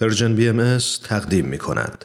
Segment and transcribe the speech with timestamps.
[0.00, 2.04] Persian BMS تقدیم می کند.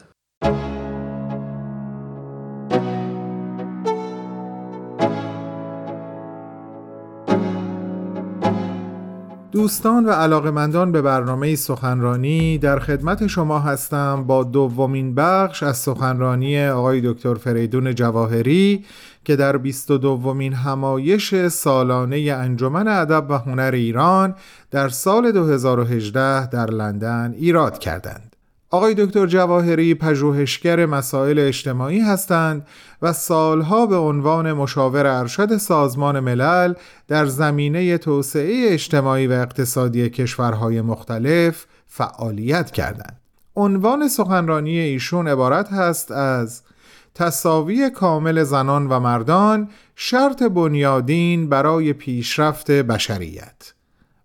[9.52, 16.66] دوستان و علاقمندان به برنامه سخنرانی در خدمت شما هستم با دومین بخش از سخنرانی
[16.66, 18.84] آقای دکتر فریدون جواهری
[19.24, 24.34] که در 22 دومین همایش سالانه انجمن ادب و هنر ایران
[24.70, 28.36] در سال 2018 در لندن ایراد کردند.
[28.70, 32.66] آقای دکتر جواهری پژوهشگر مسائل اجتماعی هستند
[33.02, 36.74] و سالها به عنوان مشاور ارشد سازمان ملل
[37.08, 43.20] در زمینه توسعه اجتماعی و اقتصادی کشورهای مختلف فعالیت کردند.
[43.56, 46.62] عنوان سخنرانی ایشون عبارت هست از
[47.14, 53.74] تصاوی کامل زنان و مردان شرط بنیادین برای پیشرفت بشریت.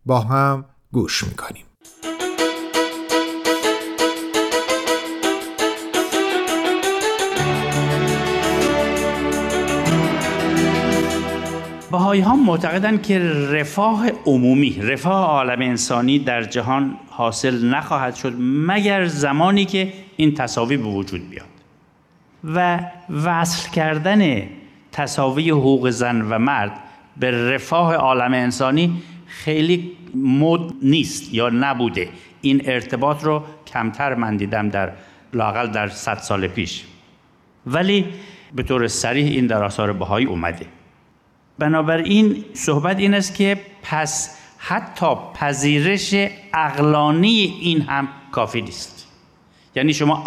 [0.05, 1.65] با هم گوش می‌کنیم.
[11.91, 13.19] بهایی ها معتقدند که
[13.51, 20.77] رفاه عمومی رفاه عالم انسانی در جهان حاصل نخواهد شد مگر زمانی که این تصاوی
[20.77, 21.58] به وجود بیاد.
[22.43, 24.43] و وصل کردن
[24.91, 26.71] تصاوی حقوق زن و مرد
[27.17, 32.09] به رفاه عالم انسانی خیلی مد نیست یا نبوده.
[32.41, 34.91] این ارتباط رو کمتر من دیدم در
[35.33, 36.83] لاقل در صد سال پیش.
[37.65, 38.05] ولی
[38.55, 40.65] به طور سریح این در آثار بهایی اومده.
[41.59, 46.15] بنابراین صحبت این است که پس حتی پذیرش
[46.53, 49.07] اقلانی این هم کافی نیست.
[49.75, 50.23] یعنی شما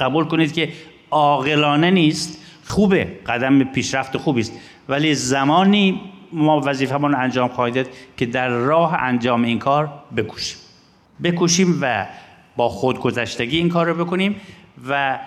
[0.00, 0.72] قبول کنید که
[1.14, 2.38] عاقلانه نیست.
[2.66, 3.04] خوبه.
[3.26, 4.52] قدم پیشرفت خوبی است
[4.88, 6.00] ولی زمانی
[6.32, 10.58] ما وظیفه‌مون انجام خواهید که در راه انجام این کار بکوشیم.
[11.22, 12.06] بکوشیم و
[12.56, 14.36] با خودگذشتگی این کار رو بکنیم
[14.88, 15.18] و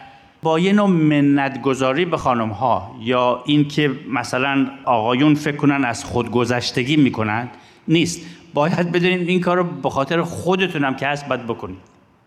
[0.44, 6.97] با یه نوع منتگذاری به خانم ها یا اینکه مثلا آقایون فکر کنن از خودگذشتگی
[6.97, 7.50] می‌کنن
[7.88, 8.26] نیست.
[8.53, 11.78] باید بدونید این کار رو به خاطر خودتونم که هست باید بکنید.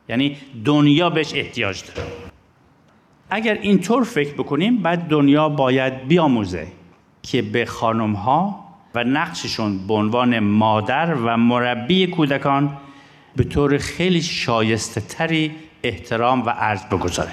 [0.09, 2.29] یعنی دنیا بهش احتیاج داره.
[3.30, 6.66] اگر اینطور فکر بکنیم بعد دنیا باید بیاموزه
[7.22, 8.64] که به خانم ها
[8.94, 12.76] و نقششون به عنوان مادر و مربی کودکان
[13.36, 15.50] به طور خیلی شایسته تری
[15.82, 17.30] احترام و عرض بگذاره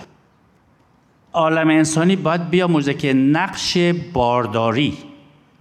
[1.34, 3.78] عالم انسانی باید بیاموزه که نقش
[4.14, 4.98] بارداری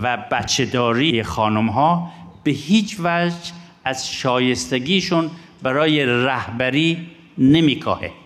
[0.00, 2.10] و بچهداری خانم ها
[2.44, 3.52] به هیچ وجه
[3.84, 5.30] از شایستگیشون
[5.62, 7.06] برای رهبری
[7.38, 8.25] نمیکاهه.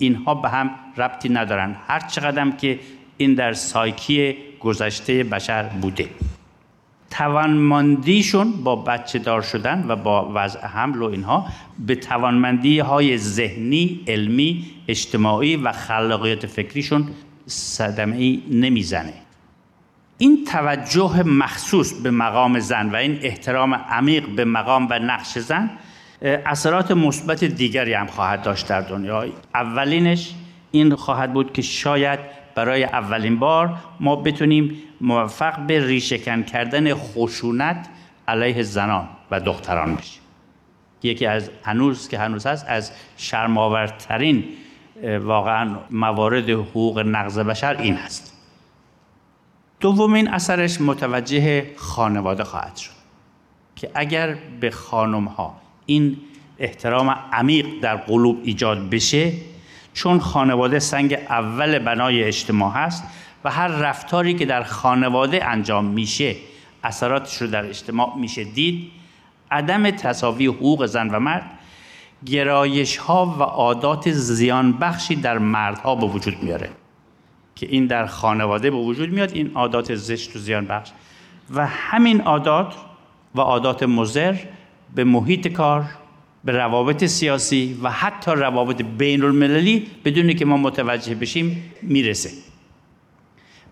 [0.00, 1.76] اینها به هم ربطی ندارن.
[1.88, 2.78] هر چقدر که
[3.16, 6.08] این در سایکی گذشته بشر بوده.
[7.10, 11.46] توانمندیشون با بچه دار شدن و با وضع حمل و اینها
[11.86, 17.08] به توانمندی های ذهنی، علمی، اجتماعی و خلاقیت فکریشون
[17.46, 19.14] صدمه ای نمی‌زنه.
[20.18, 25.70] این توجه مخصوص به مقام زن و این احترام عمیق به مقام و نقش زن
[26.22, 29.24] اثرات مثبت دیگری هم خواهد داشت در دنیا.
[29.54, 30.34] اولینش
[30.70, 32.18] این خواهد بود که شاید
[32.54, 37.88] برای اولین بار ما بتونیم موفق به ریشهکن کردن خشونت
[38.28, 40.22] علیه زنان و دختران بشیم.
[41.02, 44.44] یکی از هنوز که هنوز هست از شرماورترین
[45.20, 48.36] واقعا موارد حقوق نقض بشر این هست.
[49.80, 52.90] دومین اثرش متوجه خانواده خواهد شد
[53.76, 55.59] که اگر به خانم ها
[55.90, 56.16] این
[56.58, 59.32] احترام عمیق در قلوب ایجاد بشه
[59.94, 63.04] چون خانواده سنگ اول بنای اجتماع هست
[63.44, 66.36] و هر رفتاری که در خانواده انجام میشه
[66.84, 68.90] اثراتش رو در اجتماع میشه دید.
[69.50, 71.50] عدم تصاوی حقوق زن و مرد
[72.26, 76.70] گرایش ها و عادات زیان بخشی در مردها به وجود میاره.
[77.56, 80.90] که این در خانواده به وجود میاد این عادات زشت و زیان بخش
[81.54, 82.74] و همین عادات
[83.34, 84.36] و عادات مزر
[84.94, 85.84] به محیط کار
[86.44, 92.30] به روابط سیاسی و حتی روابط بین المللی بدون که ما متوجه بشیم می‌رسه.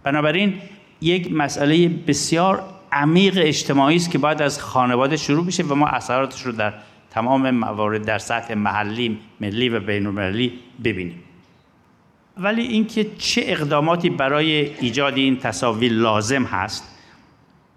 [0.03, 0.55] بنابراین
[1.01, 2.63] یک مسئله بسیار
[2.93, 6.75] عمیق اجتماعی است که باید از خانواده شروع بشه و ما اثراتش رو در
[7.11, 10.53] تمام موارد در سطح محلی، ملی و بین المللی
[10.85, 11.23] ببینیم.
[12.37, 14.51] ولی اینکه چه اقداماتی برای
[14.81, 16.85] ایجاد این تصاوی لازم هست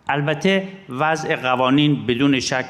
[0.09, 2.65] البته وضع قوانین بدون شک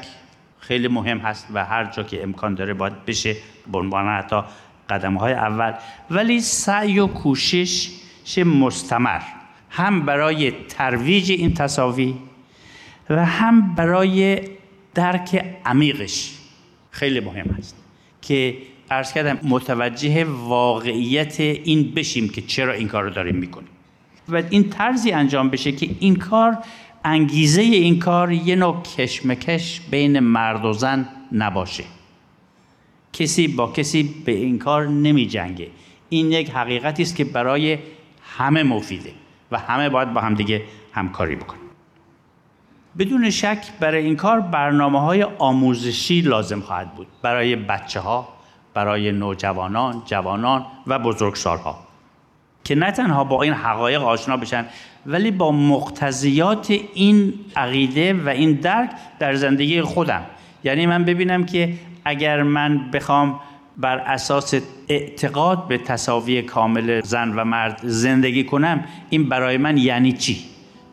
[0.72, 3.36] خیلی مهم هست و هر جا که امکان داره باید بشه
[3.72, 4.42] به عنوان حتی
[4.90, 5.72] قدم های اول.
[6.10, 7.90] ولی سعی و کوشش
[8.44, 9.20] مستمر.
[9.70, 12.14] هم برای ترویج این تصاوی
[13.10, 14.40] و هم برای
[14.94, 16.34] درک عمیقش
[16.90, 17.76] خیلی مهم است
[18.22, 18.56] که
[18.90, 23.68] ارز کردم متوجه واقعیت این بشیم که چرا این کار رو داریم می‌کنیم.
[24.28, 26.58] و این طرزی انجام بشه که این کار
[27.04, 31.84] انگیزه این کار یه نوع کشمکش بین مرد و زن نباشه.
[33.12, 35.68] کسی با کسی به این کار نمی جنگه.
[36.08, 37.78] این یک حقیقتی است که برای
[38.22, 39.12] همه مفیده
[39.50, 40.62] و همه باید با همدیگه
[40.92, 41.58] همکاری بکنن.
[42.98, 47.06] بدون شک برای این کار برنامه های آموزشی لازم خواهد بود.
[47.22, 48.28] برای بچه ها
[48.74, 51.78] برای نوجوانان جوانان و بزرگسالها.
[52.64, 54.66] که نه تنها با این حقایق آشنا بشن
[55.06, 60.22] ولی با مقتضیات این عقیده و این درک در زندگی خودم.
[60.64, 63.40] یعنی من ببینم که اگر من بخوام
[63.76, 64.54] بر اساس
[64.88, 70.38] اعتقاد به تصاوی کامل زن و مرد زندگی کنم این برای من یعنی چی؟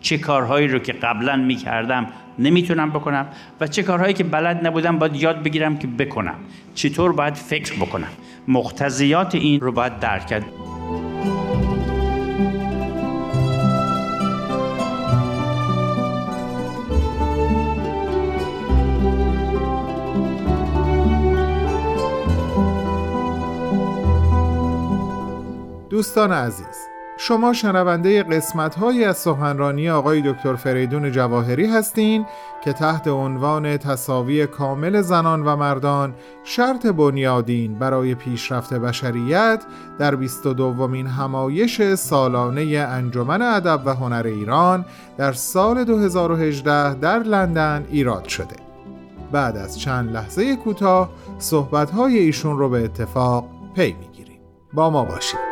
[0.01, 2.07] چه کارهایی رو که قبلا می‌کردم
[2.39, 3.27] نمی‌تونم بکنم
[3.61, 6.35] و چه کارهایی که بلد نبودم باید یاد بگیرم که بکنم؟
[6.75, 8.09] چطور باید فکر بکنم؟
[8.47, 10.45] مقتضیات این رو باید درک کرد.
[25.99, 26.87] دوستان عزیز
[27.17, 32.25] شما شنونده قسمت های از سخنرانی آقای دکتر فریدون جواهری هستین
[32.63, 36.13] که تحت عنوان تصاوی کامل زنان و مردان
[36.43, 39.63] شرط بنیادین برای پیشرفت بشریت
[39.99, 44.85] در 22 دومین همایش سالانه انجمن ادب و هنر ایران
[45.17, 48.55] در سال 2018 در لندن ایراد شده.
[49.31, 51.09] بعد از چند لحظه کوتاه
[51.39, 53.45] صحبت ایشون رو به اتفاق
[53.75, 54.39] پی می‌گیریم.
[54.73, 55.48] با ما باشید.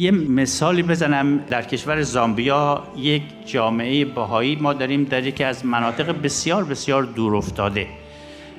[0.00, 1.38] یه مثالی بزنم.
[1.38, 7.36] در کشور زامبیا یک جامعه بهایی ما داریم در یکی از مناطق بسیار بسیار دور
[7.36, 7.86] افتاده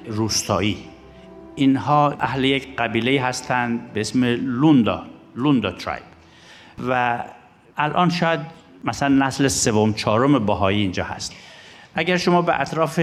[0.08, 0.78] روستایی.
[1.56, 5.04] اینها اهل یک قبیله هستند به اسم لوندا
[5.36, 6.04] لوندا ترایب
[6.90, 7.24] و
[7.78, 8.40] الان شاید
[8.84, 11.34] مثلا نسل سوم چهارم بهایی اینجا هست.
[11.96, 13.00] اگر شما به اطراف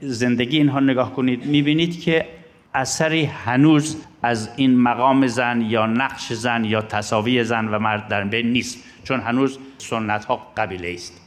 [0.00, 2.26] زندگی اینها نگاه کنید می‌بینید که
[2.74, 8.24] اثری هنوز از این مقام زن یا نقش زن یا تصاوی زن و مرد در
[8.24, 11.20] بین نیست چون هنوز سنت ها قبیله است.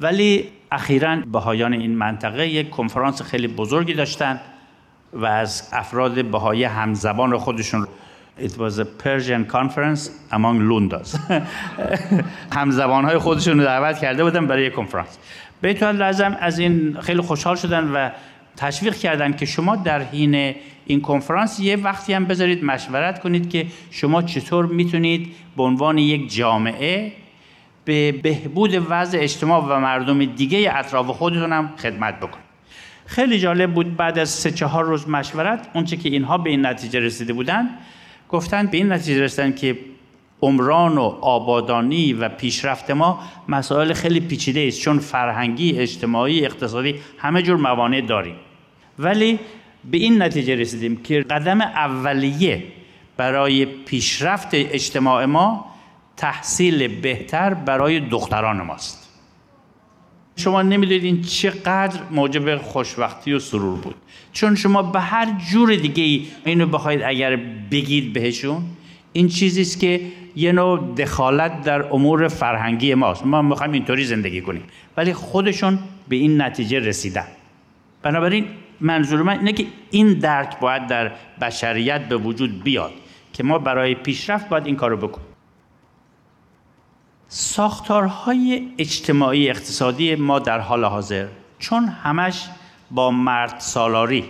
[0.00, 4.40] ولی اخیرا بهایان این منطقه یک کنفرانس خیلی بزرگی داشتن
[5.12, 7.86] و از افراد بهای همزبان خودشون
[8.38, 11.18] It was a Persian conference among Lundas
[12.56, 15.18] همزبان های خودشون رو دعوت کرده بودن برای کنفرانس.
[15.62, 18.10] بیتوان لازم از این خیلی خوشحال شدن و
[18.56, 20.54] تشویق کردن که شما در حین
[20.86, 26.34] این کنفرانس یه وقتی هم بذارید مشورت کنید که شما چطور می‌تونید به عنوان یک
[26.34, 27.12] جامعه
[27.84, 32.52] به بهبود وضع اجتماع و مردم دیگه اطراف خودتون هم خدمت بکنید.
[33.06, 37.00] خیلی جالب بود بعد از سه چهار روز مشورت اونچه که اینها به این نتیجه
[37.00, 37.68] رسیده بودن
[38.28, 39.78] گفتن به این نتیجه رسیدن که
[40.42, 47.42] عمران و آبادانی و پیشرفت ما مسائل خیلی پیچیده است چون فرهنگی اجتماعی اقتصادی همه
[47.42, 48.36] جور موانع داریم.
[48.98, 49.38] ولی
[49.90, 52.62] به این نتیجه رسیدیم که قدم اولیه
[53.16, 55.64] برای پیشرفت اجتماع ما
[56.16, 59.08] تحصیل بهتر برای دختران ماست.
[60.36, 63.94] شما نمی‌دونید چقدر موجب خوشبختی و سرور بود.
[64.32, 67.36] چون شما به هر جور دیگه ای اینو بخواید اگر
[67.70, 68.62] بگید بهشون
[69.12, 70.00] این چیزی است که
[70.36, 73.26] یه نوع دخالت در امور فرهنگی ماست.
[73.26, 74.62] ما می‌خوایم اینطوری زندگی کنیم.
[74.96, 77.26] ولی خودشون به این نتیجه رسیدن.
[78.02, 78.46] بنابراین
[78.80, 82.92] منظور من اینه که این درک باید در بشریت به وجود بیاد
[83.32, 85.26] که ما برای پیشرفت باید این کارو بکنیم.
[87.28, 91.26] ساختارهای اجتماعی اقتصادی ما در حال حاضر
[91.58, 92.48] چون همش
[92.90, 94.24] با مرد سالاری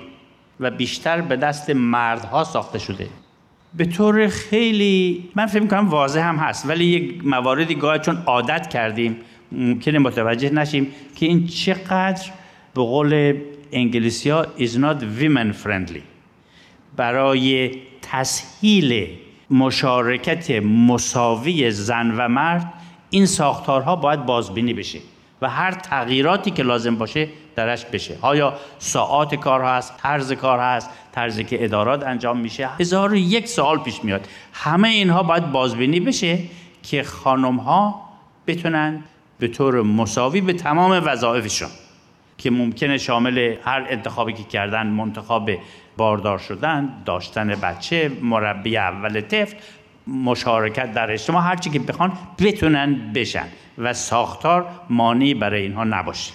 [0.61, 3.09] و بیشتر به دست مردها ساخته شده.
[3.75, 8.69] به طور خیلی من فکر می‌کنم واضح هم هست ولی یک مواردی گاهی چون عادت
[8.69, 9.17] کردیم
[9.52, 10.87] ممکنه متوجه نشیم
[11.17, 12.31] که این چقدر
[12.75, 13.41] به قول
[13.73, 16.02] انگلیسی ها is not women friendly.
[16.97, 17.71] برای
[18.02, 19.07] تسهیل
[19.50, 22.73] مشارکت مساوی زن و مرد
[23.11, 24.99] این ساختارها باید بازبینی بشه
[25.43, 28.19] و هر تغییراتی که لازم باشه درش بشه.
[28.23, 33.79] آیا ساعات کار هست؟ طرز کار هست؟ طرزی که ادارات انجام میشه؟ هزار یک سوال
[33.79, 34.29] پیش میاد.
[34.53, 36.39] همه اینها باید بازبینی بشه
[36.83, 38.09] که خانم ها
[38.47, 39.03] بتونن
[39.39, 41.69] به طور مساوی به تمام وظایفشون
[42.39, 45.59] که ممکنه شامل هر انتخابی که کردن منتخب
[45.97, 49.57] باردار شدن داشتن بچه مربی اول طفل
[50.07, 53.47] مشارکت در اجتماع هرچی که بخوان بتونن بشن
[53.79, 56.33] و ساختار مانعی برای اینها نباشه.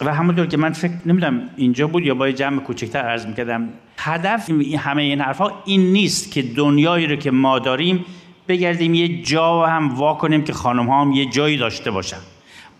[0.00, 4.50] و همونطور که من فکر نمی‌دونم اینجا بود یا با جمع کوچکتر عرض می‌کردم هدف
[4.78, 8.04] همه این حرفها این نیست که دنیایی رو که ما داریم
[8.48, 12.16] بگردیم یه جا هم وا کنیم که خانم ها هم یه جایی داشته باشن.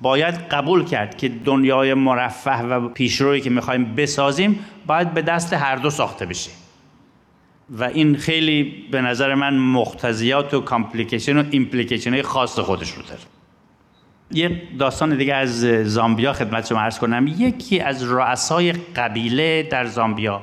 [0.01, 5.77] باید قبول کرد که دنیای مرفه و پیشرویی که می‌خوایم بسازیم باید به دست هر
[5.77, 6.51] دو ساخته بشه.
[7.71, 13.21] و این خیلی به نظر من مقتضیات و complication و implication خاص خودش رو داره.
[14.33, 17.27] یه داستان دیگه از زامبیا خدمت شما عرض کنم.
[17.27, 20.41] یکی از رؤسای قبیله در زامبیا.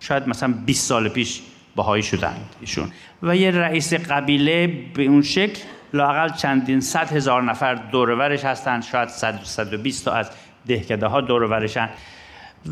[0.00, 1.40] شاید مثلا 20 سال پیش
[1.76, 2.88] باهایی شدند ایشون.
[3.22, 5.60] و یه رئیس قبیله به اون شکل
[5.94, 10.30] لاقل چندین صد هزار نفر دورورش هستن شاید صد صد و بیست تا از
[10.66, 11.88] دهکده ها دورورشن.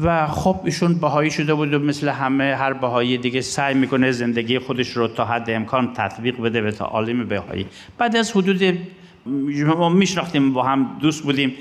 [0.03, 4.59] و خب ایشون بهایی شده بود و مثل همه هر بهایی دیگه سعی می‌کنه زندگی
[4.59, 7.67] خودش رو تا حد امکان تطبیق بده به تعالیم بهایی
[7.99, 8.79] بعد از حدود
[9.67, 11.55] ما میشناختیم با هم دوست بودیم.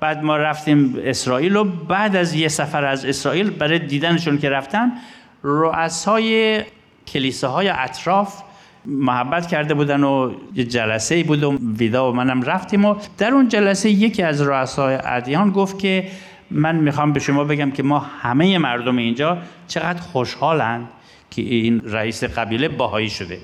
[0.00, 4.92] بعد ما رفتیم اسرائیل و بعد از یه سفر از اسرائیل برای دیدنشون که رفتن
[5.42, 6.62] رؤسای
[7.06, 8.42] کلیساهای اطراف
[8.86, 13.48] محبت کرده بودن و یه جلسه بود و ویدا و منم رفتیم و در اون
[13.48, 16.08] جلسه یکی از رؤسای ادیان گفت که
[16.50, 19.38] من می‌خوام به شما بگم که ما همه مردم اینجا
[19.68, 20.88] چقدر خوشحالند
[21.30, 23.38] که این رئیس قبیله باهایی شده.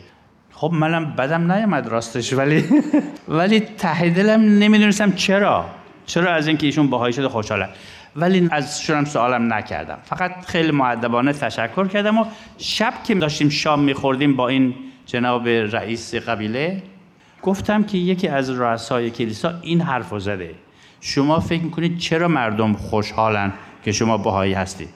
[0.61, 2.65] خب منم بدم نیامد راستش ولی
[3.39, 5.65] ولی ته دلم نمی‌دونستم چرا.
[6.07, 7.69] چرا از اینکه ایشون باهایی شده خوشحالم
[8.17, 9.99] ولی از شونم سوالم نکردم.
[10.05, 12.25] فقط خیلی معدبانه تشکر کردم و
[12.59, 14.75] شب که داشتیم شام میخوردیم با این
[15.07, 16.83] جناب رئیس قبیله
[17.43, 20.55] گفتم که یکی از رؤسای کلیسا این حرف زده.
[21.01, 23.53] شما فکر می‌کنید چرا مردم خوشحالن
[23.85, 24.89] که شما بهایی هستید؟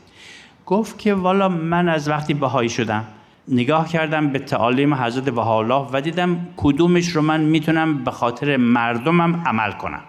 [0.66, 3.04] گفت که والا من از وقتی بهایی شدم
[3.49, 9.43] نگاه کردم به تعالیم حضرت بهاءالله و دیدم کدومش رو من می‌تونم به خاطر مردمم
[9.47, 10.03] عمل کنم.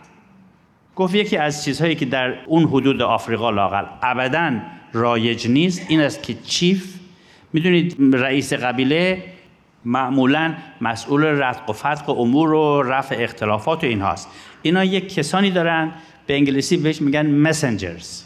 [0.96, 4.52] گفت یکی از چیزهایی که در اون حدود آفریقا لاقل ابدا
[4.94, 7.00] رایج نیست این است که چیف
[7.54, 9.24] می‌دونید رئیس قبیله
[9.86, 14.30] معمولا مسئول رتق و فتق امور و رفع اختلافات و این هاست
[14.62, 15.92] اینا یک کسانی دارن
[16.28, 18.24] به انگلیسی بهش میگن مسنجرز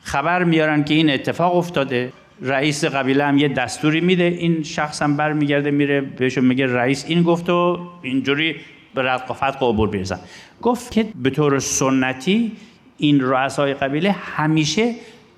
[0.00, 2.12] خبر میارن که این اتفاق افتاده.
[2.42, 4.24] رئیس قبیله هم یه دستوری میده.
[4.24, 7.04] این شخص هم برمیگرده میره بهشون میگه رئیس.
[7.08, 8.56] این گفت و اینجوری
[8.94, 10.18] به و عبور بیرزن
[10.62, 12.52] گفت که به طور سنتی
[12.98, 14.94] این رؤسای قبیله همیشه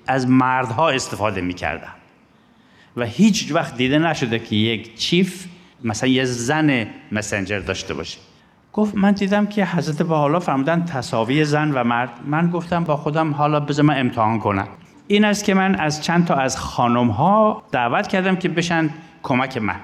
[0.07, 1.91] از مردها استفاده می‌کردن.
[2.97, 5.45] و هیچ وقت دیده نشده که یک چیف
[5.83, 8.17] مثلا یه زن مسنجر داشته باشه.
[8.73, 12.09] گفت من دیدم که حضرت با حالا فرمودن تصاوی زن و مرد.
[12.25, 14.67] من گفتم با خودم حالا بذار من امتحان کنم.
[15.07, 18.89] این است که من از چند تا از خانم ها دعوت کردم که بشن
[19.23, 19.75] کمک من.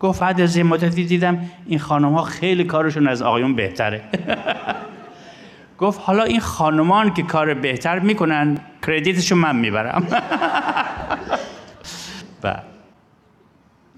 [0.00, 4.00] گفت بعد از یه مدتی دیدم این خانم ها خیلی کارشون از آقایون بهتره.
[5.78, 10.06] گفت حالا این خانمان که کار بهتر می‌کنن کردیتشو من می‌برم.
[12.44, 12.56] و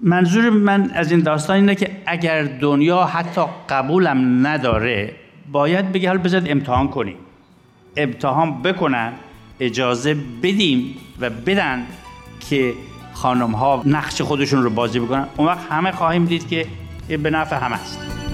[0.01, 5.15] منظور من از این داستان اینه که اگر دنیا حتی قبولم نداره
[5.51, 7.17] باید بگه حالا بذارید امتحان کنیم.
[7.97, 9.13] امتحان بکنن.
[9.59, 11.85] اجازه بدیم و بدن
[12.49, 12.73] که
[13.13, 15.27] خانم ها نقش خودشون رو بازی بکنن.
[15.37, 16.67] اون وقت همه خواهیم دید که
[17.07, 18.24] به نفع همه است.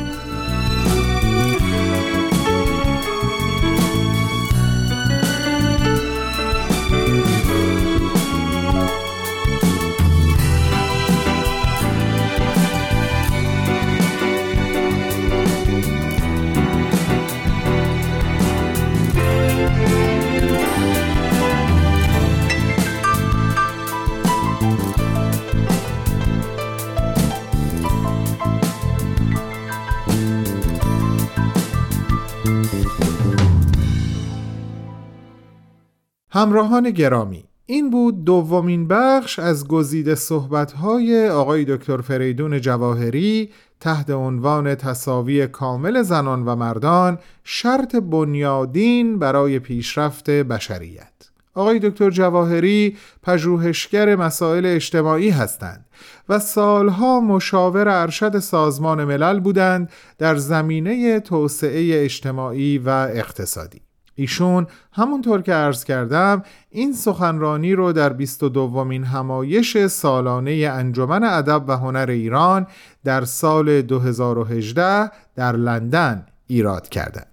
[36.42, 44.76] همراهان گرامی این بود دومین بخش از گزیده صحبت‌های آقای دکتر فریدون جواهری تحت عنوان
[44.76, 51.32] تصاوی کامل زنان و مردان شرط بنیادین برای پیشرفت بشریت.
[51.54, 55.86] آقای دکتر جواهری پژوهشگر مسائل اجتماعی هستند
[56.30, 63.82] و سالها مشاور ارشد سازمان ملل بودند در زمینه توسعه اجتماعی و اقتصادی.
[64.16, 71.64] ایشون همونطور که عرض کردم این سخنرانی رو در 22 دومین همایش سالانه انجمن ادب
[71.68, 72.68] و هنر ایران
[73.04, 77.28] در سال 2018 در لندن ایراد کردند.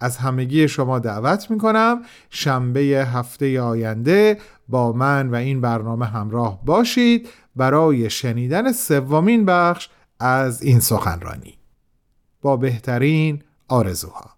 [0.00, 4.38] از همگی شما دعوت می کنم شنبه هفته آینده
[4.68, 9.88] با من و این برنامه همراه باشید برای شنیدن سومین بخش
[10.20, 11.58] از این سخنرانی
[12.42, 14.35] با بهترین آرزوها